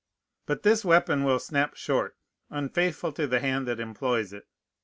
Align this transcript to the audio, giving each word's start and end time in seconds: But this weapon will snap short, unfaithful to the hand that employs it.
But 0.47 0.63
this 0.63 0.83
weapon 0.83 1.23
will 1.23 1.37
snap 1.37 1.75
short, 1.75 2.17
unfaithful 2.49 3.11
to 3.11 3.27
the 3.27 3.39
hand 3.39 3.67
that 3.67 3.79
employs 3.79 4.33
it. 4.33 4.47